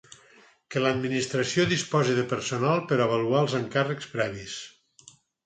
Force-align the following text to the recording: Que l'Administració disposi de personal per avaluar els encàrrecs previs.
Que 0.69 0.79
l'Administració 0.85 1.65
disposi 1.73 2.15
de 2.21 2.23
personal 2.31 2.81
per 2.93 2.99
avaluar 3.07 3.43
els 3.45 3.55
encàrrecs 3.61 4.11
previs. 4.17 4.59